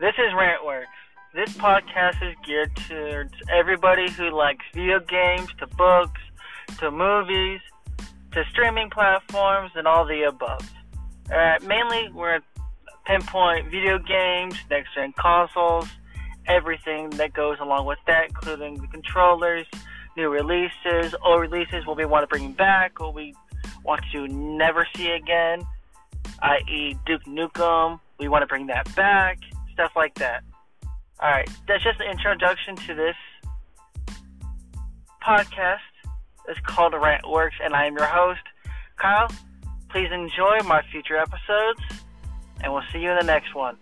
[0.00, 0.86] This is Rantworks.
[1.34, 6.22] This podcast is geared towards everybody who likes video games, to books,
[6.78, 7.60] to movies,
[8.32, 10.66] to streaming platforms, and all the above.
[11.30, 12.42] Alright, mainly we're at
[13.04, 15.86] pinpoint video games, next gen consoles,
[16.46, 19.66] everything that goes along with that, including the controllers,
[20.16, 23.34] new releases, old releases, what we want to bring back, what we
[23.84, 25.62] want to never see again,
[26.40, 29.38] i.e., Duke Nukem, we want to bring that back,
[29.80, 30.42] stuff like that.
[31.22, 33.16] Alright, that's just an introduction to this
[35.26, 35.78] podcast.
[36.48, 38.40] It's called Rant Works, and I am your host,
[38.96, 39.30] Kyle.
[39.88, 41.80] Please enjoy my future episodes,
[42.62, 43.78] and we'll see you in the next one.